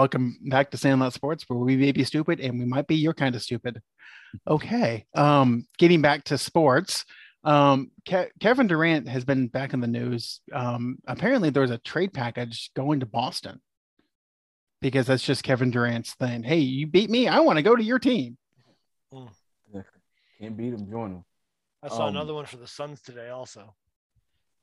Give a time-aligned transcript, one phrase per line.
[0.00, 3.14] welcome back to Sandlot Sports, where we may be stupid and we might be your
[3.14, 3.80] kind of stupid.
[4.46, 5.06] Okay.
[5.14, 7.06] Um, getting back to sports,
[7.44, 10.40] um, Ke- Kevin Durant has been back in the news.
[10.52, 13.62] Um, apparently, was a trade package going to Boston
[14.82, 16.42] because that's just Kevin Durant's thing.
[16.42, 17.26] Hey, you beat me.
[17.26, 18.36] I want to go to your team.
[20.38, 21.24] Can't beat him, join him.
[21.82, 23.74] I saw Um, another one for the Suns today also.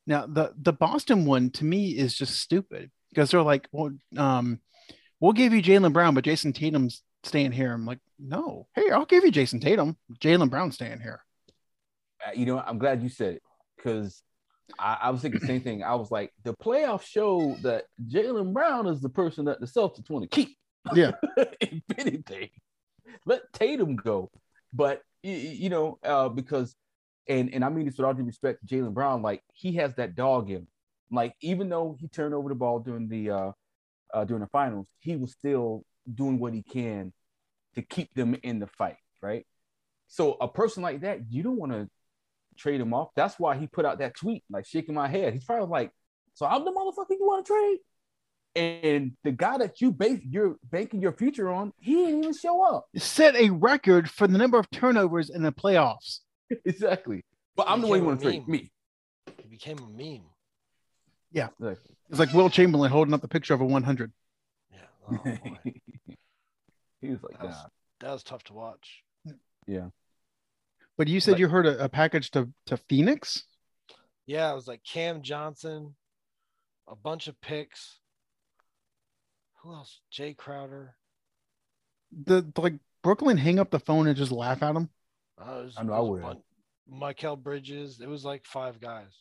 [0.06, 4.60] Now, the the Boston one to me is just stupid because they're like, well, um,
[5.24, 7.72] we'll give you Jaylen Brown, but Jayson Tatum's staying here.
[7.72, 9.96] I'm like, no, hey, I'll give you Jayson Tatum.
[10.20, 11.24] Jaylen Brown staying here.
[12.26, 13.42] Uh, You know, I'm glad you said it
[13.76, 14.22] because
[14.78, 15.82] I, I was thinking the same thing.
[15.82, 20.10] I was like, the playoffs show that Jaylen Brown is the person that the Celtics
[20.10, 20.50] want to keep.
[20.94, 21.12] Yeah.
[21.38, 22.50] if anything,
[23.24, 24.30] let Tatum go.
[24.74, 26.76] But y- y- you know, uh, because
[27.26, 30.14] and and I mean this with all due respect, Jaylen Brown, like he has that
[30.14, 30.68] dog in him.
[31.10, 33.52] Like even though he turned over the ball during the uh,
[34.14, 37.12] uh during the finals, he was still doing what he can
[37.74, 39.46] to keep them in the fight, right?
[40.08, 41.88] So a person like that, you don't want to
[42.56, 43.08] trade him off.
[43.16, 45.32] That's why he put out that tweet, like shaking my head.
[45.32, 45.90] He's probably like,
[46.34, 47.78] "So I'm the motherfucker you want to trade?"
[48.56, 52.62] And the guy that you base you're banking your future on, he didn't even show
[52.62, 52.86] up.
[52.96, 56.20] Set a record for the number of turnovers in the playoffs.
[56.64, 57.24] exactly.
[57.56, 58.46] But I'm the one you want to trade.
[58.46, 58.50] meme.
[58.50, 58.72] Me.
[59.42, 60.26] He became a meme.
[61.34, 61.74] Exactly.
[62.10, 64.12] It's like Wilt Chamberlain holding up the picture of a 100.
[64.72, 64.78] Yeah.
[65.10, 65.18] Oh,
[67.00, 67.66] he was like, That was-
[68.00, 69.02] that was tough to watch.
[69.66, 69.88] Yeah.
[70.98, 73.44] But you said But- you heard a, a package to, to Phoenix?
[74.26, 75.94] Yeah, it was like Cam Johnson,
[76.88, 77.98] a bunch of picks.
[79.62, 80.00] Who else?
[80.12, 80.94] Jae Crowder.
[82.26, 84.88] The like Brooklyn hang up the phone and just laugh at him.
[85.40, 86.36] Uh, was- I know I would.
[86.92, 88.00] Mikal Bridges.
[88.00, 89.12] It was like five guys.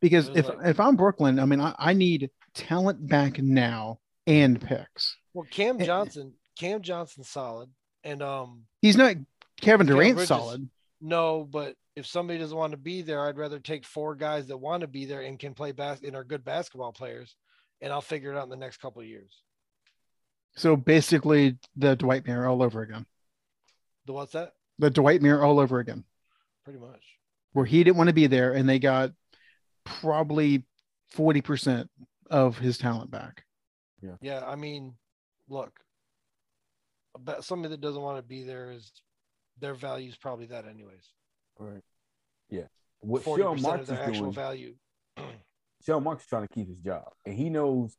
[0.00, 4.60] Because if like- if I'm Brooklyn, I mean I, I need talent back now and
[4.60, 5.16] picks.
[5.34, 5.78] Well, Cam.
[5.78, 7.70] Johnson, Cam Johnson, solid,
[8.04, 9.16] and um, He's not
[9.60, 10.68] Kevin Cam Durant Bridges- solid.
[11.00, 14.56] no, but if somebody doesn't want to be there, I'd rather take four guys that
[14.56, 17.36] want to be there and can play bas- and are good basketball players,
[17.80, 19.42] and I'll figure it out in the next couple of years.
[20.56, 23.06] So basically the Dwight Mirror all over again.
[24.06, 24.54] The what's that?
[24.78, 26.04] The Dwight Mirror all over again.
[26.64, 27.04] Pretty much.
[27.52, 29.12] Where he didn't want to be there and they got
[30.00, 30.64] probably
[31.16, 31.86] 40%
[32.30, 33.44] of his talent back.
[34.02, 34.44] Yeah, Yeah.
[34.46, 34.94] I mean,
[35.48, 35.72] look,
[37.14, 38.90] about somebody that doesn't want to be there is
[39.58, 41.12] their value is probably that anyways.
[41.58, 41.82] Right.
[42.48, 42.64] Yeah.
[43.00, 44.74] What Forty Sean percent Marks of their is actual doing, value.
[45.86, 47.04] Sean Marks is trying to keep his job.
[47.26, 47.96] And he knows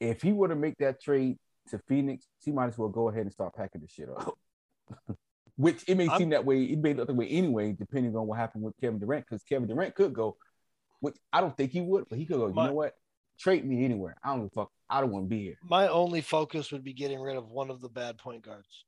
[0.00, 1.36] if he were to make that trade
[1.70, 4.34] to Phoenix, he might as well go ahead and start packing the shit up.
[5.56, 8.26] Which it may I'm- seem that way, it may look that way anyway, depending on
[8.26, 10.36] what happened with Kevin Durant, because Kevin Durant could go,
[11.02, 12.94] which I don't think he would, but he could go, you My- know what?
[13.38, 14.16] Trade me anywhere.
[14.22, 14.70] I don't give fuck.
[14.88, 15.58] I don't want to be here.
[15.64, 18.84] My only focus would be getting rid of one of the bad point guards.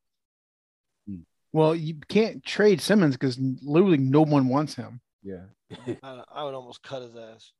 [1.08, 1.22] Hmm.
[1.52, 5.00] Well, you can't trade Simmons because literally no one wants him.
[5.24, 5.46] Yeah.
[6.04, 7.50] I, I would almost cut his ass.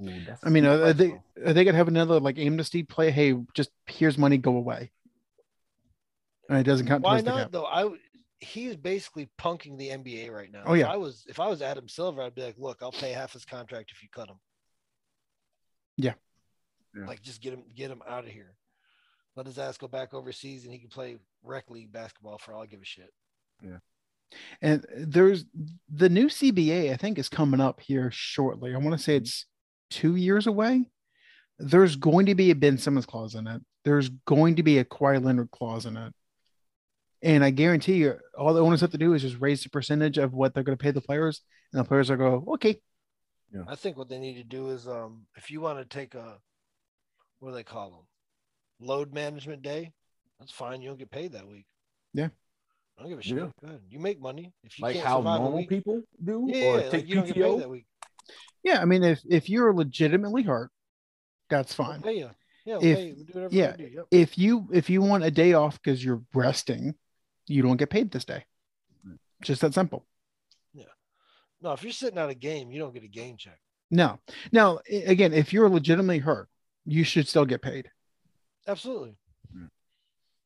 [0.00, 0.10] Ooh,
[0.42, 2.82] I mean, a are, good are they price, are they gonna have another like amnesty
[2.82, 3.10] play?
[3.10, 4.90] Hey, just here's money, go away.
[6.48, 7.66] And it doesn't count Why towards the not though?
[7.66, 7.90] I
[8.44, 10.62] w- he is basically punking the NBA right now.
[10.66, 10.92] Oh, If yeah.
[10.92, 13.44] I was if I was Adam Silver, I'd be like, look, I'll pay half his
[13.44, 14.38] contract if you cut him.
[15.96, 16.14] Yeah.
[16.96, 17.06] Yeah.
[17.06, 18.54] Like just get him get him out of here.
[19.36, 22.62] Let his ass go back overseas and he can play rec league basketball for all
[22.62, 23.12] I give a shit.
[23.62, 23.78] Yeah.
[24.62, 25.44] And there's
[25.88, 28.74] the new CBA, I think, is coming up here shortly.
[28.74, 29.24] I want to say mm-hmm.
[29.24, 29.46] it's
[29.90, 30.90] two years away.
[31.58, 33.62] There's going to be a Ben Simmons clause in it.
[33.84, 36.12] There's going to be a Kawhi Leonard clause in it.
[37.24, 40.18] And I guarantee you, all the owners have to do is just raise the percentage
[40.18, 41.40] of what they're going to pay the players,
[41.72, 42.80] and the players are go, okay,
[43.52, 43.62] Yeah.
[43.66, 46.38] I think what they need to do is um if you want to take a
[47.40, 48.86] what do they call them?
[48.86, 49.92] Load management day,
[50.38, 50.82] that's fine.
[50.82, 51.66] You don't get paid that week.
[52.12, 52.28] Yeah.
[52.98, 53.38] I don't give a shit.
[53.38, 53.48] Yeah.
[53.64, 53.80] Good.
[53.88, 54.52] You make money.
[54.62, 57.14] If you Like can't how normal week, people do, yeah, or yeah, take like you
[57.16, 57.58] don't get paid PTO.
[57.60, 57.86] that week.
[58.62, 58.80] yeah.
[58.82, 60.70] I mean, if if you're legitimately hurt,
[61.48, 62.02] that's We'll fine.
[62.02, 62.30] pay you.
[62.66, 63.14] Yeah, we'll If- pay you.
[63.16, 63.76] We'll do whatever yeah.
[63.78, 64.06] Yep.
[64.10, 66.94] If you if you want a day off because you're resting,
[67.46, 68.44] you don't get paid this day.
[69.42, 70.06] Just that simple.
[70.72, 70.84] Yeah.
[71.60, 73.58] No, if you're sitting out a game, you don't get a game check.
[73.90, 74.18] No.
[74.52, 76.48] Now, again, if you're legitimately hurt,
[76.86, 77.90] you should still get paid.
[78.66, 79.16] Absolutely.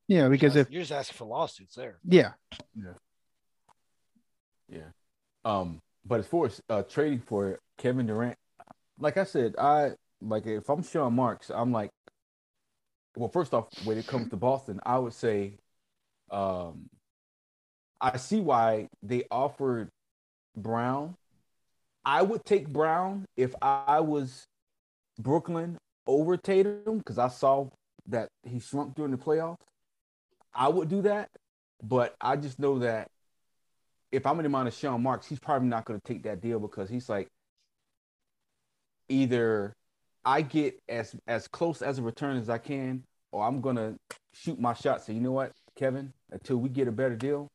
[0.08, 1.98] Yeah, because You're if you're just asking for lawsuits there.
[2.02, 2.32] yeah,
[4.68, 4.80] Yeah.
[5.44, 8.36] Um, but as far as uh, trading for Kevin Durant,
[8.98, 11.90] like I said, I like if I'm Sean Marks, I'm like,
[13.16, 15.58] well, first off, when it comes to Boston, I would say,
[16.30, 16.88] um,
[18.00, 19.88] I see why they offered
[20.56, 21.14] Brown.
[22.04, 24.46] I would take Brown if I was
[25.18, 27.68] Brooklyn over Tatum because I saw
[28.06, 29.58] that he shrunk during the playoffs.
[30.54, 31.28] I would do that,
[31.82, 33.08] but I just know that
[34.10, 36.40] if I'm in the mind of Sean Marks, he's probably not going to take that
[36.40, 37.28] deal because he's like,
[39.08, 39.74] either
[40.24, 43.02] I get as as close as a return as I can,
[43.32, 43.96] or I'm gonna
[44.32, 45.02] shoot my shot.
[45.02, 47.50] So you know what, Kevin, until we get a better deal,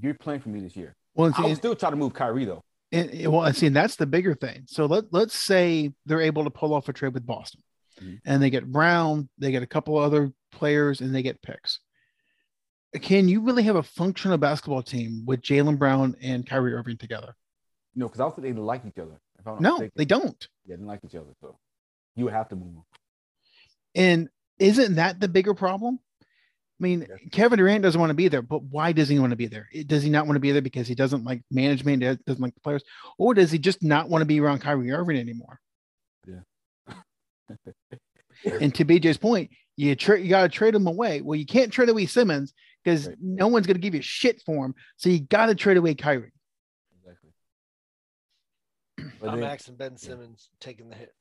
[0.00, 0.94] you're playing for me this year.
[1.14, 2.62] Well, I'll still try to move Kyrie though.
[2.92, 4.62] And, well, I see, and that's the bigger thing.
[4.66, 7.62] So let let's say they're able to pull off a trade with Boston,
[8.00, 8.20] Mhm.
[8.24, 11.80] and they get Brown, they get a couple other players, and they get picks.
[13.02, 17.34] Can you really have a functional basketball team with Jaylen Brown and Kyrie Irving together?
[17.94, 19.20] No, because I don't think they like each other.
[19.60, 19.92] No, mistaken.
[19.96, 20.48] they don't.
[20.64, 21.30] Yeah, they didn't like each other.
[21.40, 21.58] So
[22.14, 22.84] you would have to move them.
[23.94, 24.28] And
[24.58, 25.98] isn't that the bigger problem?
[26.78, 27.16] I mean, Yeah.
[27.32, 29.68] Kevin Durant doesn't want to be there, but why does he want to be there?
[29.86, 32.54] Does he not want to be there because he doesn't like management, does- doesn't like
[32.54, 32.84] the players,
[33.18, 35.58] or does he just not want to be around Kyrie Irving anymore?
[36.26, 36.94] Yeah.
[38.60, 41.22] and to BJ's point, you tra- you got to trade him away.
[41.22, 42.52] Well, you can't trade away Simmons
[42.84, 43.16] because Right.
[43.20, 44.74] no one's going to give you shit for him.
[44.96, 46.32] So you got to trade away Kyrie.
[46.98, 47.30] Exactly.
[49.20, 51.14] But I'm then- asking Ben Simmons taking the hit.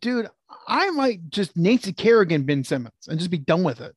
[0.00, 0.28] Dude,
[0.66, 3.94] I might just Nancy Kerrigan Ben Simmons and just be done with it.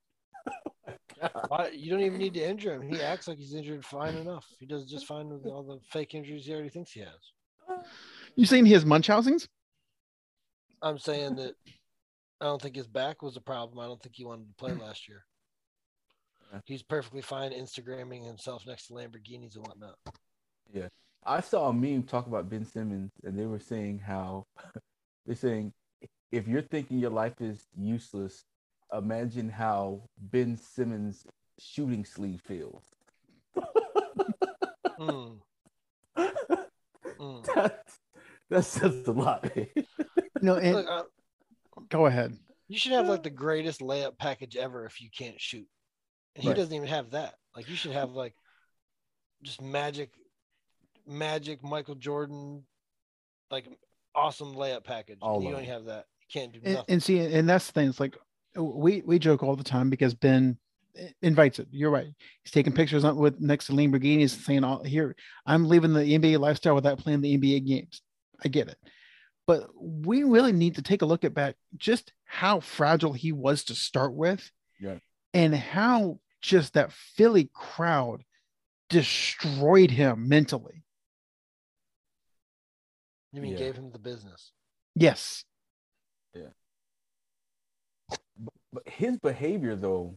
[1.47, 2.81] Why- You don't even need to injure him.
[2.81, 4.45] He acts like he's injured fine enough.
[4.59, 7.79] He does just fine with all the fake injuries he already thinks he has.
[8.35, 9.47] You saying he has Munchausen's?
[10.81, 11.55] I'm saying that
[12.41, 13.79] I don't think his back was a problem.
[13.79, 15.23] I don't think he wanted to play last year.
[16.65, 19.95] He's perfectly fine Instagramming himself next to Lamborghinis and whatnot.
[20.73, 20.87] Yeah.
[21.23, 24.47] I saw a meme talk about Ben Simmons, and they were saying how
[25.27, 25.73] they're saying
[26.31, 28.45] if you're thinking your life is useless,
[28.93, 31.25] imagine how Ben Simmons'
[31.57, 32.83] shooting sleeve feels.
[34.99, 35.37] Mm,
[36.17, 37.45] mm.
[37.55, 37.85] that,
[38.49, 39.49] that says a lot.
[40.41, 41.03] No, and Look, uh,
[41.87, 42.37] go ahead.
[42.67, 45.67] you should have like the greatest layup package ever if you can't shoot.
[46.35, 47.35] And he doesn't even have that.
[47.55, 48.35] Like you should have like
[49.41, 50.11] just magic,
[51.07, 52.65] magic Michael Jordan,
[53.49, 53.67] like
[54.13, 55.19] awesome layup package.
[55.21, 56.05] All and you of don't have that.
[56.29, 56.93] You can't do And, nothing.
[56.93, 57.89] and see, and that's the thing.
[57.89, 58.17] It's like
[58.55, 60.57] we we joke all the time because Ben
[61.21, 61.67] invites it.
[61.71, 62.07] You're right.
[62.43, 65.15] He's taking pictures on, with next to Lamborghinis and saying, "All here,
[65.45, 68.01] I'm leaving the NBA lifestyle without playing the NBA games."
[68.43, 68.77] I get it,
[69.47, 73.63] but we really need to take a look at back just how fragile he was
[73.65, 74.99] to start with, Yeah.
[75.33, 78.23] and how just that Philly crowd
[78.89, 80.83] destroyed him mentally.
[83.31, 83.57] you mean yeah.
[83.57, 84.51] gave him the business?
[84.95, 85.43] Yes,
[88.71, 90.15] but his behavior, though,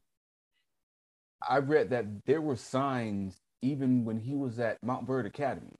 [1.46, 5.76] I read that there were signs even when he was at Montverde Academy,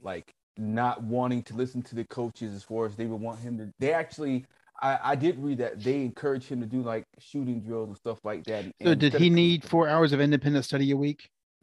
[0.00, 3.58] like not wanting to listen to the coaches as far as they would want him
[3.58, 3.70] to.
[3.78, 4.44] They actually,
[4.80, 8.18] I, I did read that they encouraged him to do like shooting drills and stuff
[8.24, 8.64] like that.
[8.82, 11.28] so and did he need four hours of independent study a week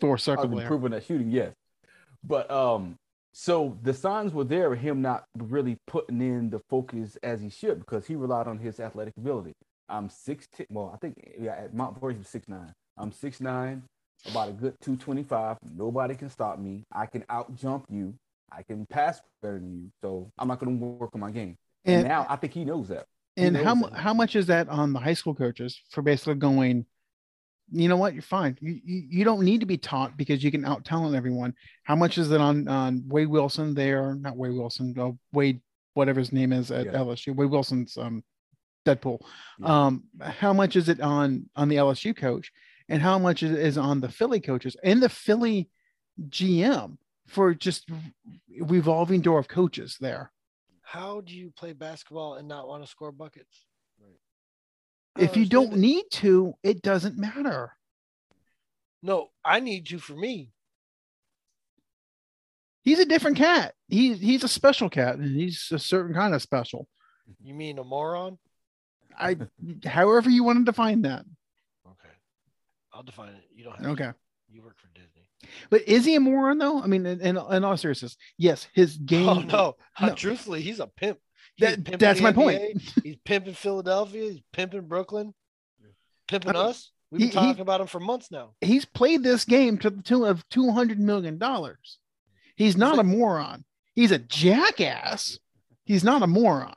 [0.00, 1.54] for I've circle been improving that shooting, yes.
[2.24, 2.96] But um,
[3.40, 7.48] so the signs were there of him not really putting in the focus as he
[7.48, 9.52] should because he relied on his athletic ability.
[9.88, 10.66] I'm six ten.
[10.70, 12.72] Well, I think yeah, at Mount Vernon he was six nine.
[12.96, 13.84] I'm six nine,
[14.28, 15.56] about a good two twenty five.
[15.76, 16.82] Nobody can stop me.
[16.92, 18.12] I can out jump you.
[18.50, 19.90] I can pass better than you.
[20.02, 21.54] So I'm not going to work on my game.
[21.84, 23.04] And, And now I think he knows that.
[23.36, 23.98] he and how knows mu- that.
[24.00, 26.86] how much is that on the high school coaches for basically going
[27.70, 28.56] you know what you're fine.
[28.60, 31.54] You, you, you don't need to be taught because you can out talent everyone.
[31.84, 33.74] How much is it on on wade wilson?
[33.74, 35.60] There not wade wilson uh, wade
[35.94, 36.92] whatever his name is at Yeah.
[36.92, 38.22] lsu wade wilson's um
[38.86, 39.20] deadpool.
[39.58, 39.86] Yeah.
[39.86, 42.52] um how much is it on on the lsu coach?
[42.88, 44.76] And how much is, is on the philly coaches?
[44.82, 45.68] And the philly
[46.30, 46.96] gm
[47.26, 47.90] for just
[48.60, 50.32] revolving door of coaches there.
[50.82, 53.66] How do you play basketball and not want to score buckets?
[55.18, 55.78] If you don't it.
[55.78, 57.72] need to it doesn't matter
[59.02, 60.50] No, I need you for me.
[62.82, 63.74] he's a different cat.
[63.88, 66.86] He's he's a special cat, and he's a certain kind of special.
[67.42, 68.38] You mean a moron?
[69.18, 69.36] I,
[69.84, 71.24] however you want to define that.
[71.86, 72.14] Okay.
[72.92, 73.42] I'll define it.
[73.54, 73.90] You don't have to.
[73.90, 74.10] Okay,
[74.50, 75.26] You work for Disney.
[75.70, 76.80] but is he a moron though?
[76.80, 79.28] I mean, in, in, in all seriousness, yes, his oh, game.
[79.28, 79.76] Oh no.
[80.00, 80.14] no.
[80.14, 81.18] Truthfully, he's a pimp.
[81.58, 82.80] He's That- that's the my point.
[83.02, 84.30] He's pimping Philadelphia.
[84.30, 85.34] He's pimping Brooklyn.
[86.28, 86.92] Pimping I mean, us.
[87.10, 88.54] We've been he- he- talking about him for months now.
[88.60, 91.98] He's played this game to the tune of two hundred million dollars.
[92.56, 93.64] He's not a moron.
[93.94, 95.38] He's a jackass.
[95.84, 96.74] He's not a moron.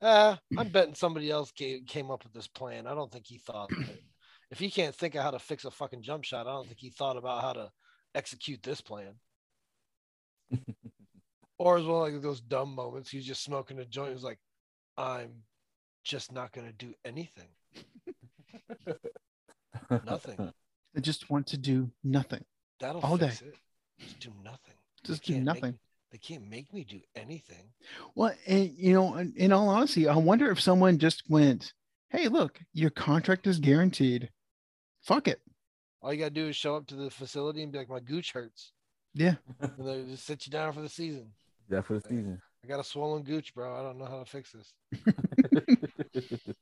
[0.00, 2.86] Uh, I'm betting somebody else came, came up with this plan.
[2.86, 4.02] I don't think he thought of it.
[4.50, 6.78] If he can't think of how to fix a fucking jump shot, I don't think
[6.80, 7.70] he thought about how to
[8.14, 9.14] execute this plan.
[11.60, 14.14] Or as well, like those dumb moments, he's just smoking a joint.
[14.14, 14.38] He's like,
[14.96, 15.28] I'm
[16.04, 17.48] just not gonna do anything.
[20.06, 20.52] Nothing.
[20.96, 22.44] I just want to do nothing.
[22.80, 23.48] That'll All fix day.
[23.48, 23.54] it.
[23.98, 24.72] Just do nothing.
[25.02, 25.72] They Just do nothing.
[25.72, 25.78] me-
[26.10, 27.70] they can't make me do anything.
[28.14, 31.74] Well, and you know, in- in all honesty, I wonder if someone just went,
[32.08, 34.30] "Hey, look, your contract is guaranteed.
[35.02, 35.42] Fuck it."
[36.00, 38.32] All you gotta do is show up to the facility and be like, "My gooch
[38.32, 38.72] hurts,"
[39.12, 39.36] Yeah.
[39.60, 41.34] and they just sit you down for the season.
[41.70, 42.40] That for the season.
[42.64, 43.78] I got a swollen gooch, bro.
[43.78, 44.72] I don't know how to fix this.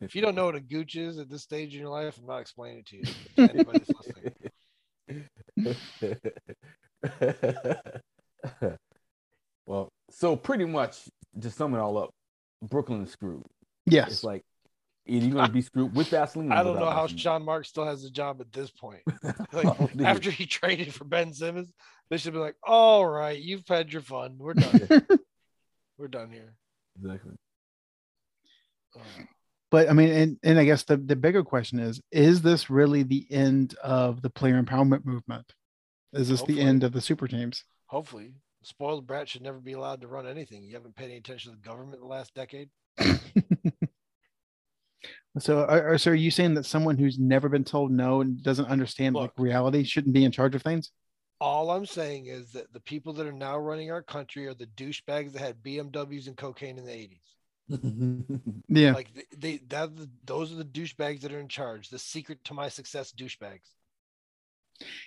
[0.00, 2.26] If you don't know what a gooch is at this stage in your life, I'm
[2.26, 3.04] not explaining it to you.
[3.36, 3.92] To anybody that's
[7.46, 8.80] listening.
[9.66, 11.00] well, so pretty much
[11.40, 12.10] to sum it all up,
[12.62, 13.44] Brooklyn is screwed.
[13.86, 14.10] Yes.
[14.10, 14.42] It's like
[15.06, 16.52] either you're gonna be screwed with Vaseline.
[16.52, 17.18] I don't know how Vaseline.
[17.18, 19.02] Sean Mark still has a job at this point.
[19.52, 21.72] Like Oh, after he traded for Ben Simmons,
[22.10, 24.36] they should be like, "All right, you've had your fun.
[24.38, 25.06] We're done.
[25.98, 26.54] We're done here."
[27.00, 27.34] exactly.
[28.96, 29.00] Uh,
[29.70, 33.02] but I mean, and, and I guess the, the bigger question is, is this really
[33.02, 35.52] the end of the player empowerment movement?
[36.12, 36.58] Is this Hopefully.
[36.58, 37.64] the end of the super teams?
[37.86, 38.32] hopefully,
[38.62, 40.62] spoiled brat should never be allowed to run anything.
[40.64, 42.70] You haven't paid any attention to the government in the last decade.
[45.38, 48.42] So, are, are- so are you saying that someone who's never been told no and
[48.42, 50.90] doesn't understand like reality shouldn't be in charge of things?
[51.40, 54.66] All I'm saying is that the people that are now running our country are the
[54.66, 57.20] douchebags that had BMWs and cocaine in the 80s.
[58.68, 58.92] Yeah.
[58.92, 59.90] Like they, they that
[60.24, 61.88] those are the douchebags that are in charge.
[61.88, 63.68] The secret to my success douchebags.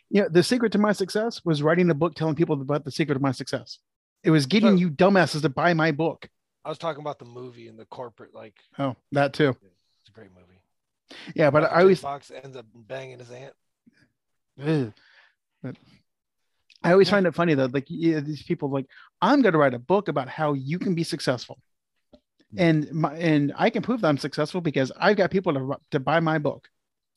[0.10, 0.26] Yeah.
[0.30, 3.22] The secret to my success was writing a book telling people about the secret of
[3.22, 3.80] my success.
[4.24, 6.30] It was getting So- you dumbasses to buy my book.
[6.66, 8.34] I was talking about the movie and the corporate.
[8.36, 9.50] Like Oh, that too.
[9.50, 9.66] it's a
[10.18, 10.60] great movie.
[11.36, 11.52] Yeah.
[11.52, 13.54] But I always, Fox ends up banging his aunt.
[15.62, 15.76] But
[16.84, 18.88] I always find it funny though, like yeah, these people like,
[19.22, 21.58] I'm going to write a book about how you can be successful,
[22.58, 26.00] and my and I can prove that I'm successful because I've got people to to
[26.00, 26.68] buy my book,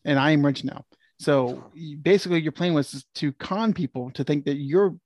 [0.04, 0.84] and I am rich now.
[1.18, 4.96] So basically, your plan was to con people to think that you're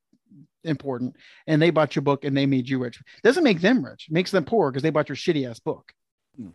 [0.62, 3.02] important, and they bought your book and they made you rich.
[3.22, 5.92] Doesn't make them rich, makes them poor because they bought your shitty ass book.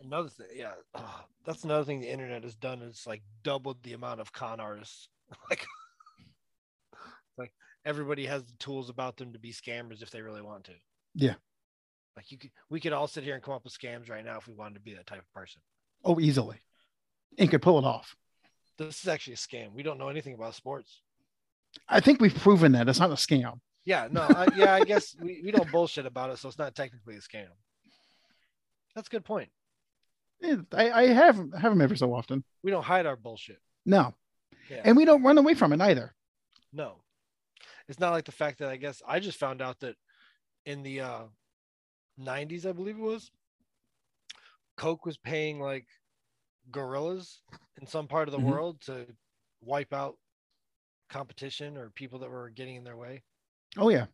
[0.03, 3.93] Another thing, yeah, ah, that's another thing the internet has done is like doubled the
[3.93, 5.09] amount of con artists.
[5.49, 5.65] like,
[7.37, 7.53] like
[7.85, 10.73] everybody has the tools about them to be scammers if they really want to.
[11.15, 11.35] Yeah.
[12.15, 14.37] Like you could, we could all sit here and come up with scams right now
[14.37, 15.61] if we wanted to be that type of person.
[16.03, 16.57] Oh, easily,
[17.37, 18.15] and could pull it off.
[18.77, 19.73] This is actually a scam.
[19.73, 21.01] We don't know anything about sports.
[21.87, 23.59] I think we've proven that it's not a scam.
[23.85, 26.75] Yeah, no, I, yeah, I guess we, we don't bullshit about it, so it's not
[26.75, 27.47] technically a scam.
[28.95, 29.49] That's a good point.
[30.43, 32.43] Eh, I, I have have them every so often.
[32.63, 33.59] We don't hide our bullshit.
[33.85, 34.13] No,
[34.69, 34.81] Yeah.
[34.85, 36.13] and we don't run away from it either.
[36.71, 37.01] No.
[37.87, 39.95] It's not like the fact that I guess I just found out that
[40.65, 41.23] in the uh
[42.19, 43.31] 90s, I believe it was,
[44.77, 45.87] Coke was paying like
[46.71, 47.41] gorillas
[47.81, 48.43] in some part of the Mhm.
[48.51, 49.07] world to
[49.61, 50.17] wipe out
[51.09, 53.23] competition or people that were getting in their way.
[53.77, 54.05] Oh yeah,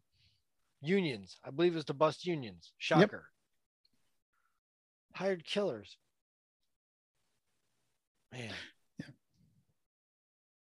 [0.82, 2.72] Unions, I believe it was to bust unions.
[2.78, 3.30] Shocker.
[5.14, 5.98] Hired killers.
[8.36, 8.50] Man.
[9.00, 9.06] Yeah.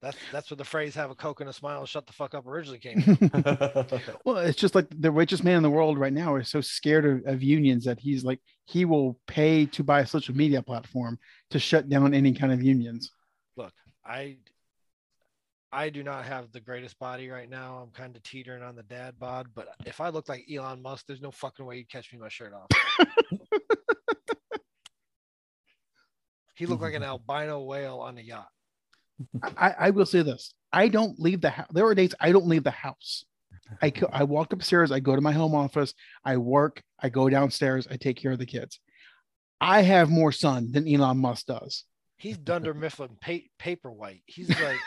[0.01, 2.33] That's that's where the phrase "have a coke and a smile, and shut the fuck
[2.33, 3.01] up" originally came.
[3.01, 3.31] from.
[4.25, 7.05] well, it's just like the richest man in the world right now is so scared
[7.05, 11.19] of, of unions that he's like he will pay to buy a social media platform
[11.51, 13.11] to shut down any kind of unions.
[13.55, 14.37] look, I
[15.71, 17.77] I do not have the greatest body right now.
[17.77, 21.05] I'm kind of teetering on the dad bod, but if I look like Elon Musk,
[21.07, 22.67] there's no fucking way you'd catch me my shirt off.
[26.61, 28.47] he looked like an albino whale on a yacht.
[29.57, 31.67] I, I will say this: I don't leave the house.
[31.71, 33.25] There are days I don't leave the house.
[33.81, 34.91] I I walk upstairs.
[34.91, 35.93] I go to my home office.
[36.23, 36.83] I work.
[36.99, 37.87] I go downstairs.
[37.89, 38.79] I take care of the kids.
[39.59, 41.85] I have more sun than Elon Musk does.
[42.17, 44.21] He's Dunder Mifflin pa- paper white.
[44.27, 44.79] He's like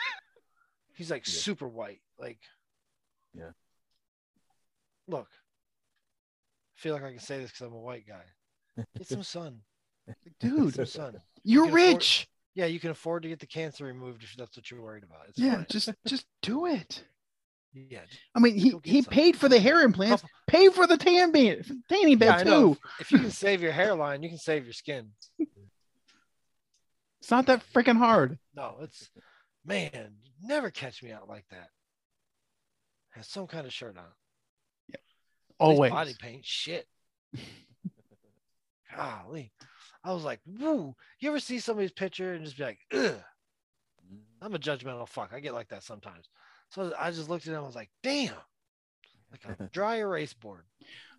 [0.95, 1.33] he's like Yeah.
[1.33, 1.99] super white.
[2.17, 2.39] Like
[3.33, 3.51] Yeah.
[5.07, 5.27] Look,
[6.77, 8.23] I feel like I can say this because I'm a white guy.
[8.97, 9.59] Get some sun.
[10.39, 11.21] Dude, Get some sun.
[11.45, 12.27] You're afford- rich.
[12.55, 15.27] Yeah, you can afford to get the cancer removed if that's what you're worried about.
[15.27, 15.65] It's Yeah, fine.
[15.69, 17.03] just just do it.
[17.73, 17.99] yeah.
[18.33, 19.11] I mean, he he some.
[19.11, 20.21] paid for the hair implants.
[20.21, 22.77] Couple- Pay for the tan bed, tanning bed too.
[22.99, 25.09] If you can save your hairline, you can save your skin.
[27.19, 28.37] It's not that freaking hard.
[28.55, 29.09] No, it's
[29.65, 31.69] man, never catch me out like that.
[33.09, 34.03] Has some kind of shirt on.
[34.89, 34.95] Yeah.
[35.59, 35.91] Always.
[35.91, 36.45] body paint.
[36.45, 36.85] Shit.
[38.95, 39.51] Golly.
[40.05, 40.95] I was like, woo.
[41.19, 43.15] You ever see somebody's picture and just be like, ugh.
[44.41, 45.31] I'm a judgmental fuck.
[45.33, 46.29] I get like that sometimes.
[46.69, 47.63] So I just looked at him.
[47.63, 48.33] I was like, damn,
[49.31, 50.65] like a dry erase board.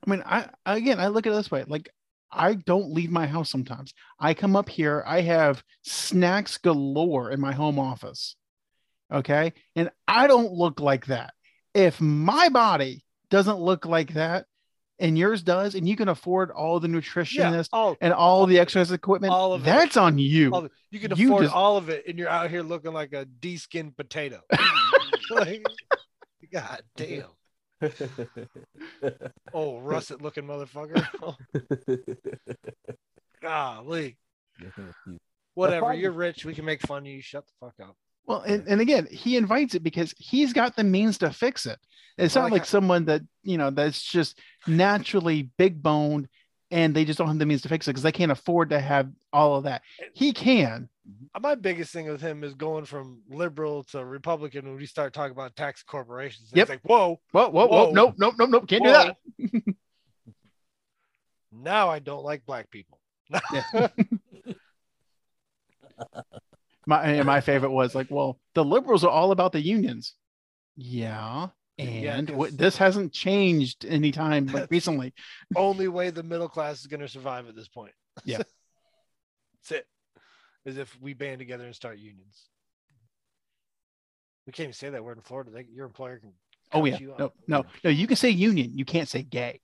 [0.06, 1.88] I mean, I again, I look at it this way: like,
[2.30, 3.92] I don't leave my house sometimes.
[4.20, 8.36] I come up here, I have snacks galore in my home office.
[9.12, 11.32] Okay, and I don't look like that.
[11.74, 14.46] If my body doesn't look like that,
[14.98, 18.90] and yours does, and you can afford all the nutritionist all, and all the exercise
[18.92, 19.64] equipment, all of it.
[19.64, 20.50] that's on you.
[20.52, 22.92] all of you can You afford just- all of it, and you're out here looking
[22.92, 24.40] like a de-skinned potato.
[25.30, 25.64] like,
[26.52, 27.24] God damn.
[29.52, 31.06] Oh, russet looking motherfucker.
[31.22, 31.36] Oh,
[33.42, 34.16] golly.
[35.54, 35.94] Whatever.
[35.94, 36.44] You're rich.
[36.44, 37.20] We can make fun of you.
[37.20, 37.96] Shut the fuck up.
[38.26, 41.78] Well, and, and again, he invites it because he's got the means to fix it.
[42.18, 46.28] It's Well, not like like someone that, you know, that's just naturally big boned
[46.72, 48.80] and they just don't have the means to fix it because they can't afford to
[48.80, 49.82] have all of that.
[50.00, 50.88] Eh, he can.
[51.08, 51.42] Mm-hmm.
[51.42, 55.30] My biggest thing with him is going from liberal to Republican when we start talking
[55.32, 56.48] about tax corporations.
[56.48, 56.68] It's Yep.
[56.68, 57.92] like, whoa, Whoa, whoa, whoa, Whoa.
[57.92, 59.16] nope, nope, nope, nope, can't do that.
[61.52, 62.98] now I don't like black people.
[66.86, 70.14] My and my favorite was like, well, the liberals are all about the unions.
[70.76, 71.48] Yeah.
[71.78, 75.12] Yeah, And 'cause- what, this hasn't changed anytime like recently.
[75.54, 77.92] Only way the middle class is going to survive at this point.
[78.24, 78.38] Yeah.
[79.68, 79.86] That's it.
[80.64, 82.44] Is if we band together and start unions.
[84.46, 85.50] We can't even say that word in Florida.
[85.50, 86.32] They, your employer can.
[86.72, 86.98] Oh yeah.
[86.98, 87.18] you out.
[87.18, 87.90] No, no, no.
[87.90, 88.70] You can say union.
[88.78, 89.60] You can't say gay.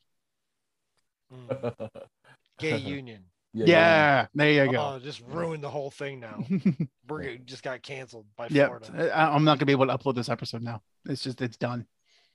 [1.32, 1.88] Mm,
[2.58, 3.24] gay union.
[3.52, 4.26] Yeah.
[4.34, 4.94] There you go.
[4.94, 6.44] Oh, just ruined the whole thing now.
[7.08, 8.66] We're just got canceled by yeah.
[8.66, 9.14] Florida.
[9.14, 10.82] I, I'm not gonna be able to upload this episode now.
[11.06, 11.86] It's just it's done.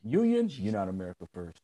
[0.04, 1.60] Union, you're not America first.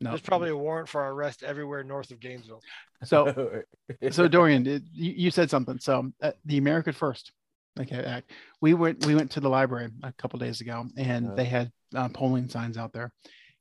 [0.00, 0.10] No.
[0.10, 2.60] There's probably a warrant for our arrest everywhere north of Gainesville.
[3.04, 3.62] So
[4.10, 5.78] so Dorian, it, you, you said something.
[5.80, 7.32] So uh, the American First,
[7.80, 8.30] okay, act.
[8.60, 11.34] We went we went to the library a couple days ago, and Yeah.
[11.34, 13.10] they had uh, polling signs out there,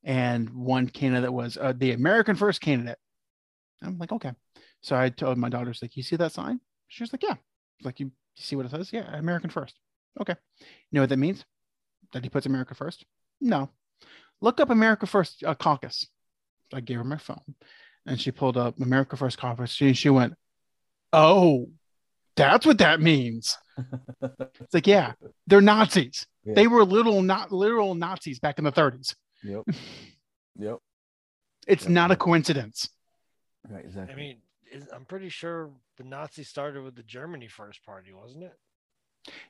[0.04, 3.00] and one candidate was uh, the American First candidate.
[3.82, 4.34] I'm like, okay.
[4.88, 6.62] So I told my daughter's like, you see that sign?
[6.88, 7.34] She was like, yeah.
[7.34, 7.40] I
[7.80, 8.94] was like, you, you see what it says?
[8.94, 9.76] Yeah, American First.
[10.22, 10.34] Okay.
[10.62, 11.44] You know what that means?
[12.14, 13.04] That he puts America first?
[13.42, 13.70] No.
[14.40, 16.08] Look up America First uh, caucus.
[16.74, 17.56] I gave her my phone
[18.06, 19.72] and she pulled up America First Caucus.
[19.72, 20.36] She, she went,
[21.12, 21.68] Oh,
[22.38, 23.58] that's what that means.
[24.22, 25.14] It's like, yeah,
[25.48, 26.28] they're Nazis.
[26.46, 26.54] Yeah.
[26.54, 29.16] They were little, not literal Nazis back in the 30s.
[29.44, 29.64] Yep.
[30.60, 30.78] Yep.
[31.68, 31.92] It's Yep.
[31.92, 32.90] not a coincidence.
[33.70, 33.84] Right.
[33.86, 34.14] Exactly.
[34.14, 34.47] I mean, is,
[34.94, 38.54] I'm pretty sure the Nazis started with the Germany First Party, wasn't it?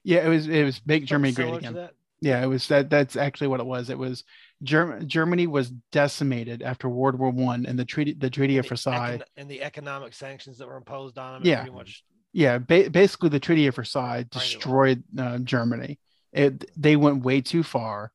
[0.03, 1.89] Yeah, it was it was make Germany great again.
[2.19, 3.89] Yeah, it was that that's actually what it was.
[3.91, 4.23] It was
[4.63, 8.69] Germ- Germany was decimated after World War One and the treaty the Treaty of the
[8.69, 9.17] Versailles.
[9.19, 11.47] econ- and the economic sanctions that were imposed on them.
[11.47, 11.62] Yeah.
[11.62, 12.03] Pretty much.
[12.34, 15.99] yeah, ba- basically the Treaty of Versailles destroyed uh, Germany.
[16.34, 18.12] It they went way too far.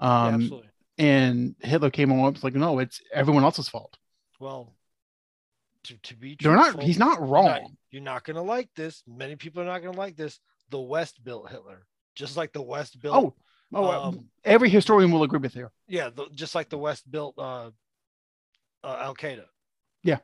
[0.00, 0.68] Yeah, Um, absolutely.
[0.98, 3.96] and Hitler came along and was like, no, it's everyone else's fault.
[4.40, 4.72] Well,
[5.84, 6.82] to, to be They're not.
[6.82, 7.44] He's not you're wrong.
[7.46, 9.02] not- You're not going to like this.
[9.06, 10.38] Many people are not going to like this.
[10.70, 13.14] The West built Hitler, just like the West built.
[13.16, 13.34] Oh,
[13.74, 15.68] oh, uh, um, every historian will agree with you.
[15.88, 17.70] yeah, the, just like the West built uh,
[18.82, 19.44] uh, Al Qaeda.
[20.02, 20.18] Yeah.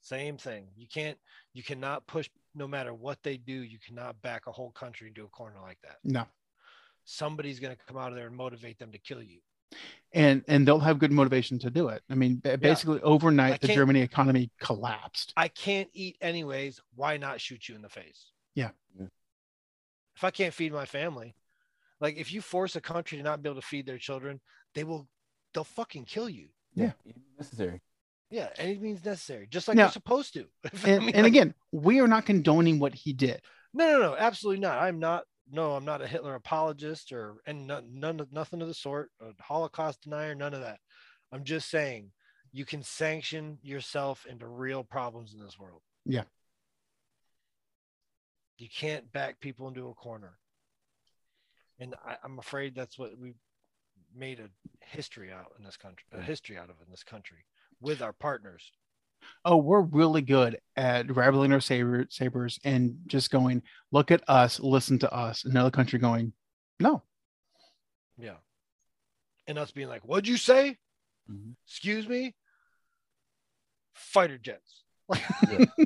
[0.00, 0.66] Same thing.
[0.76, 1.18] You can't.
[1.54, 2.28] You cannot push.
[2.54, 5.78] No matter what they do, you cannot back a whole country into a corner like
[5.82, 5.96] that.
[6.04, 6.26] No,
[7.04, 9.38] Somebody's going to come out of there and motivate them to kill you.
[10.12, 12.02] And and they'll have good motivation to do it.
[12.10, 15.32] I mean, basically I overnight, the Germany economy collapsed.
[15.36, 16.80] I can't eat anyways.
[16.94, 18.30] Why not shoot you in the face?
[18.54, 18.70] Yeah.
[18.98, 19.06] Yeah.
[20.16, 21.34] If I can't feed my family,
[22.00, 24.40] like if you force a country to not be able to feed their children,
[24.74, 25.08] they will,
[25.54, 26.48] they'll fucking kill you.
[26.74, 26.92] yeah.
[27.38, 27.80] Necessary.
[28.30, 30.46] Yeah, any means necessary, just like Now- they're supposed to.
[30.64, 33.40] I And, mean, and like- again, we are not condoning what he did.
[33.74, 34.78] no, no, no, absolutely not.
[34.78, 35.24] I'm not.
[35.54, 39.10] No, I'm not a Hitler apologist or and none, nothing of the sort.
[39.20, 40.78] A Holocaust denier, none of that.
[41.30, 42.10] I'm just saying
[42.52, 45.82] you can sanction yourself into real problems in this world.
[46.06, 46.24] Yeah.
[48.56, 50.38] You can't back people into a corner.
[51.78, 53.34] And I, I'm afraid that's what we
[54.14, 54.48] made a
[54.80, 57.44] history out in this country, a history out of in this country
[57.80, 58.70] with our partners.
[59.44, 64.60] Oh, we're really good at rattling our saber, sabers and just going, look at us,
[64.60, 65.44] listen to us.
[65.44, 66.32] Another country going,
[66.80, 67.02] no.
[68.18, 68.36] Yeah.
[69.46, 70.78] And us being like, what'd you say?
[71.30, 71.54] Mhm.
[71.66, 72.34] Excuse me?
[73.94, 74.82] Fighter jets.
[75.50, 75.64] Yeah.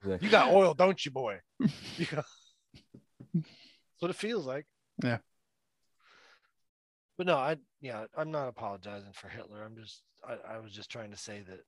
[0.00, 0.26] Exactly.
[0.26, 1.40] You got oil, don't you, boy?
[1.58, 2.24] You got...
[3.34, 3.46] That's
[3.98, 4.64] what it feels like.
[5.02, 5.18] Yeah.
[7.16, 9.64] But no, I yeah, I'm not apologizing for Hitler.
[9.64, 11.60] I'm just I, I was just trying to say that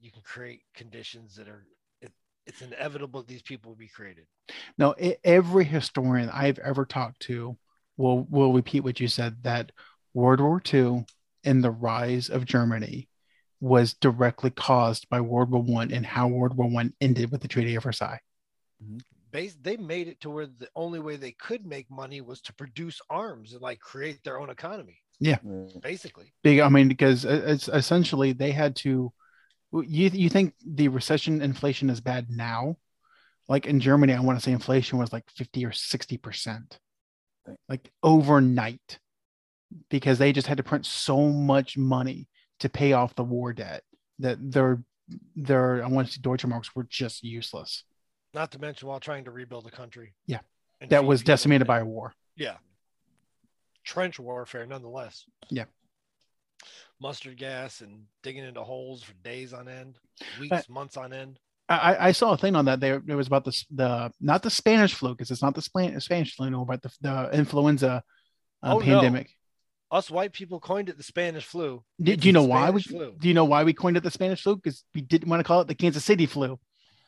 [0.00, 1.66] you can create conditions that are
[2.00, 2.12] it,
[2.46, 4.26] it's inevitable these people will be created.
[4.78, 7.56] No, e- every historian I've ever talked to
[7.96, 9.72] will will repeat what you said that
[10.14, 11.04] World War II
[11.44, 13.08] and the rise of Germany
[13.60, 17.48] was directly caused by World War One and how World War One ended with the
[17.48, 18.20] Treaty of Versailles.
[19.32, 22.54] Bas- they made it to where the only way they could make money was to
[22.54, 25.38] produce arms and like create their own economy, Yeah.
[25.82, 26.32] basically.
[26.42, 29.12] Big, I mean, because uh, it's essentially they had to.
[29.72, 32.76] You you think the recession inflation is bad now?
[33.48, 36.78] Like in Germany, I want to say inflation was like fifty or sixty percent,
[37.68, 38.98] like overnight,
[39.90, 42.28] because they just had to print so much money
[42.60, 43.84] to pay off the war debt
[44.18, 44.82] that their
[45.36, 47.84] their I want to say Deutsche marks were just useless.
[48.34, 50.14] Not to mention while trying to rebuild a country.
[50.26, 50.40] Yeah.
[50.90, 52.14] That was decimated by a war.
[52.36, 52.56] Yeah.
[53.84, 55.24] Trench warfare, nonetheless.
[55.50, 55.64] Yeah.
[57.00, 59.98] Mustard gas and digging into holes for days on end,
[60.40, 61.38] weeks, months on end.
[61.68, 62.80] I, I saw a thing on that.
[62.80, 66.00] There, it was about this the not the Spanish flu because it's not the Span-
[66.00, 68.02] Spanish flu, no, but the, the influenza
[68.62, 68.84] uh, Oh, no.
[68.84, 69.34] pandemic.
[69.90, 71.82] Us white people coined it the Spanish flu.
[72.02, 72.82] Do, do you know why we?
[72.82, 73.14] Flu.
[73.18, 74.56] Do you know why we coined it the Spanish flu?
[74.56, 76.58] Because we didn't want to call it the Kansas City flu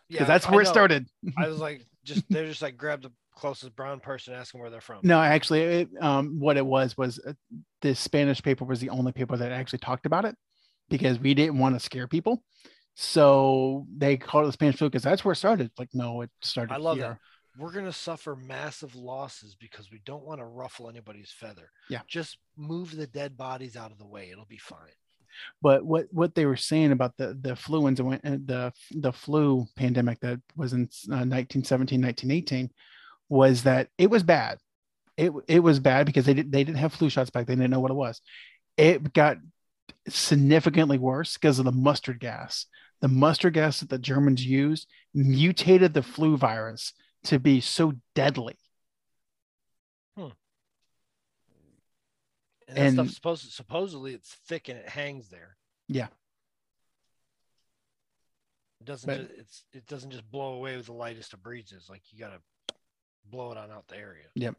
[0.08, 1.06] because Yeah, that's where it started.
[1.36, 4.80] I was like, just they're just like grabbed the closest brown person, asking where they're
[4.80, 5.00] from.
[5.02, 7.32] No, actually, it, um, what it was was uh,
[7.80, 10.36] the Spanish paper was the only paper that actually talked about it
[10.88, 12.42] because we didn't want to scare people.
[12.94, 15.70] So they called it the Spanish flu because that's where it started.
[15.78, 17.08] Like, no, it started I love here.
[17.08, 17.18] that.
[17.60, 21.70] We're gonna suffer massive losses because we don't want to ruffle anybody's feather.
[21.88, 22.00] Yeah.
[22.06, 24.30] Just move the dead bodies out of the way.
[24.30, 24.96] It'll be fine.
[25.62, 29.66] But what what they were saying about the the fluenza when- uh, the the flu
[29.76, 32.70] pandemic that was in uh, 1917 1918
[33.30, 34.58] was that it was bad.
[35.16, 37.46] It it was bad because they didn't they didn't have flu shots back.
[37.46, 38.20] They didn't know what it was.
[38.76, 39.38] It got
[40.08, 42.66] significantly worse because of the mustard gas.
[43.00, 46.92] The mustard gas that the Germans used mutated the flu virus
[47.24, 48.56] to be so deadly.
[50.16, 50.28] Hmm.
[52.68, 55.56] And, that stuff And- supposed supposedly it's thick and it hangs there.
[55.88, 56.08] Yeah.
[58.80, 61.88] It doesn't But- just, it's it doesn't just blow away with the lightest of breezes.
[61.90, 62.40] Like you gotta
[63.30, 64.24] blow it on out the area.
[64.34, 64.56] Yep.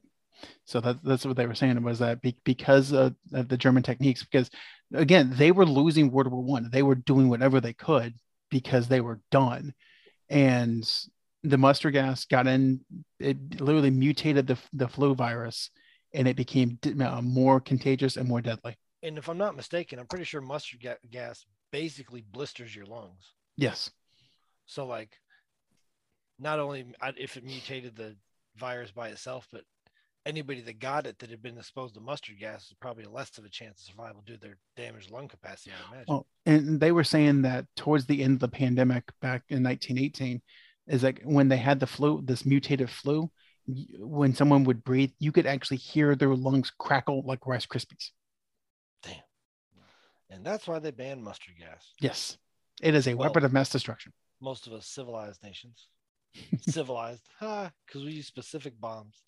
[0.65, 3.84] So that, that's what they were saying was that be, because of, of the German
[3.84, 4.49] techniques, because
[4.93, 6.69] again, they were losing World War One.
[6.71, 8.15] They were doing whatever they could
[8.49, 9.73] because they were done.
[10.29, 10.89] And
[11.43, 12.81] the mustard gas got in,
[13.19, 15.69] it literally mutated the, the flu virus
[16.13, 18.77] and it became uh, more contagious and more deadly.
[19.03, 23.34] And if I'm not mistaken, I'm pretty sure mustard ga- gas basically blisters your lungs.
[23.57, 23.91] Yes.
[24.65, 25.17] So like,
[26.39, 26.86] not only
[27.17, 28.15] if it mutated the
[28.56, 29.64] virus by itself, but
[30.26, 33.46] anybody that got it that had been exposed to mustard gas is probably less of
[33.46, 35.72] a chance of survival due to their damaged lung capacity.
[35.72, 36.06] I imagine.
[36.08, 40.42] Well, and they were saying that towards the end of the pandemic back in 1918,
[40.88, 43.32] is like when they had the flu, this mutated flu,
[44.00, 48.10] when someone would breathe, you could actually hear their lungs crackle like Rice Krispies.
[49.04, 49.16] Damn.
[50.30, 51.94] And that's why they banned mustard gas.
[52.00, 52.38] Yes,
[52.82, 54.14] it is a Well- weapon of mass destruction.
[54.40, 55.88] Most of us civilized nations,
[56.62, 59.22] civilized, ha, because we use specific bombs.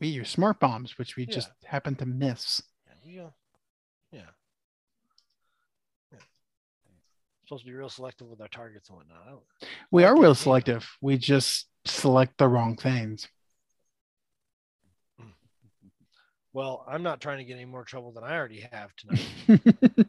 [0.00, 1.34] We use smart bombs, which we Yeah.
[1.34, 2.62] just happen to miss.
[2.86, 3.30] Yeah, we, uh,
[4.12, 4.20] yeah.
[6.12, 6.18] yeah.
[7.44, 9.42] Supposed to be real selective with our targets and whatnot.
[9.90, 10.88] We are real selective.
[11.00, 13.28] We just select the wrong things.
[16.54, 20.08] Well, I'm not trying to get any more trouble than I already have tonight.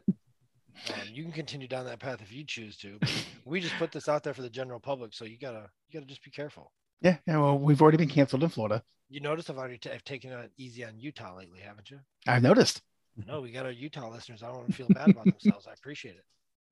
[0.88, 2.98] um, you can continue down that path if you choose to.
[3.00, 3.10] but
[3.44, 6.06] we just put this out there for the general public, so you gotta you gotta
[6.06, 6.72] just be careful.
[7.00, 7.38] yeah, yeah.
[7.38, 8.82] Well, we've already been canceled in Florida.
[9.08, 11.98] You notice I've already t- I've taken it easy on Utah lately, haven't you?
[12.26, 12.82] I've noticed.
[13.26, 14.42] No, we got our Utah listeners.
[14.42, 15.66] I don't want to feel bad about themselves.
[15.66, 16.16] I appreciate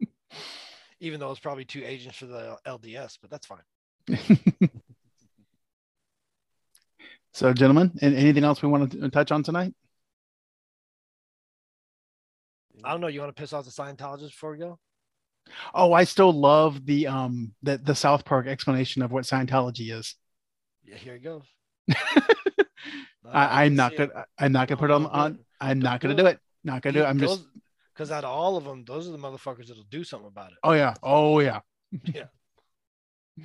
[0.00, 0.08] it.
[1.00, 3.62] Even though it's probably two agents for the LDS, but that's fine.
[7.32, 9.74] so, gentlemen, and anything else we want to touch on tonight?
[12.84, 13.06] I don't know.
[13.08, 14.78] You want to piss off the Scientologists before we go?
[15.74, 20.14] Oh, I still love the um the, the South Park explanation of what Scientology is.
[20.84, 21.42] Yeah, here it goes.
[23.30, 26.26] I, I'm not gonna I'm not gonna put it on on I'm not gonna do
[26.26, 26.38] it.
[26.64, 27.06] Not gonna do it.
[27.06, 27.44] I'm just
[27.94, 30.58] because out of all of them, those are the motherfuckers that'll do something about it.
[30.62, 30.94] oh yeah.
[31.02, 31.60] Oh yeah.
[32.14, 32.24] Yeah.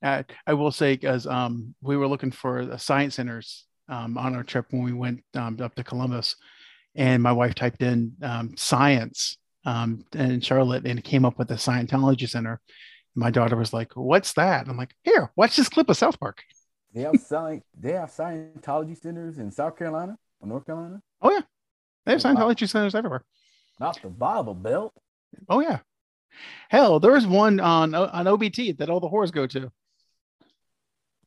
[0.00, 4.36] Uh, I will say because um we were looking for the science centers um on
[4.36, 6.36] our trip when we went um, up to Columbus
[6.98, 11.54] and my wife typed in um, science um in Charlotte and came up with the
[11.54, 12.60] Scientology Center.
[13.14, 16.42] My daughter was like, "What's that?" I'm like, "Here, watch this clip of South Park."
[16.94, 21.00] They have sci- they have Scientology centers in South Carolina or North Carolina.
[21.22, 21.42] Oh yeah,
[22.04, 22.34] they have Oh, wow.
[22.34, 23.24] Scientology centers everywhere.
[23.80, 24.92] Not the Bible Belt.
[25.48, 25.78] Oh yeah.
[26.68, 29.70] Hell, there is one on on OBT that all the whores go to.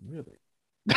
[0.04, 0.38] Really?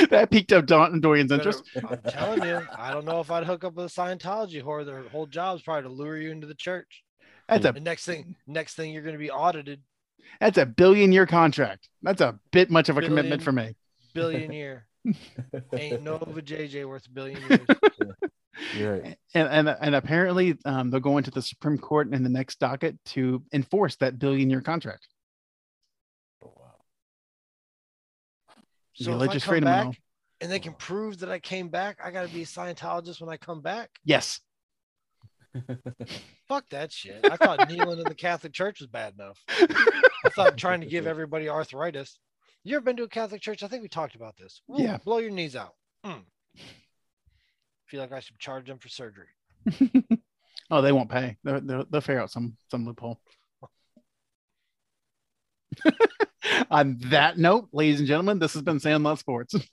[0.10, 1.64] that piqued up Don Dorian's interest.
[1.76, 4.84] I'm telling you, I don't know if I'd hook up with a Scientology whore.
[4.84, 7.02] Their whole job's probably to lure you into the church.
[7.48, 9.82] That's a The next thing, next thing you're going to be audited,
[10.40, 11.88] that's a billion year contract.
[12.02, 13.74] That's a bit much of a commitment for me.
[14.14, 14.86] billion year.
[15.76, 17.60] Ain't no JJ worth a billion years.
[18.76, 19.14] Yeah.
[19.34, 22.96] And and, and apparently um, they're going to the Supreme Court in the next docket
[23.06, 25.08] to enforce that billion year contract.
[28.94, 30.00] So if I Religious come freedom and back
[30.40, 33.30] and they can prove that I came back, I got to be a Scientologist when
[33.30, 33.90] I come back.
[34.04, 34.40] Yes.
[36.48, 37.26] Fuck that shit.
[37.30, 39.38] I thought kneeling in the Catholic Church was bad enough.
[39.48, 42.18] I thought trying to give everybody arthritis.
[42.64, 43.62] You ever been to a Catholic church?
[43.62, 44.62] I think we talked about this.
[44.70, 44.98] Ooh, Yeah.
[45.04, 45.74] Blow your knees out.
[46.06, 46.22] Mm.
[47.86, 49.26] Feel like I should charge them for surgery.
[50.70, 51.36] oh, they won't pay.
[51.44, 53.20] They're, they'll they'll figure out some some loophole.
[56.70, 59.54] On that note, ladies and gentlemen, this has been Sandlot Sports.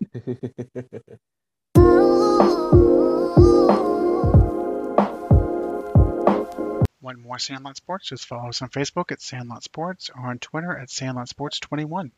[7.01, 8.09] Want more Sandlot Sports?
[8.09, 12.11] Just follow us on Facebook at Sandlot Sports or on Twitter at Sandlot Sports 21.